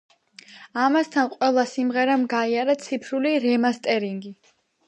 [0.85, 4.35] ამასთან, ყველა სიმღერამ გაიარა ციფრული რემასტერინგი.